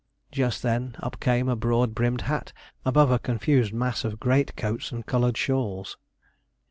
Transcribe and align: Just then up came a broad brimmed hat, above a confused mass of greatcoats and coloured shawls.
Just 0.31 0.63
then 0.63 0.95
up 1.01 1.19
came 1.19 1.47
a 1.47 1.55
broad 1.55 1.93
brimmed 1.93 2.21
hat, 2.21 2.53
above 2.83 3.11
a 3.11 3.19
confused 3.19 3.71
mass 3.71 4.03
of 4.03 4.19
greatcoats 4.19 4.91
and 4.91 5.05
coloured 5.05 5.37
shawls. 5.37 5.95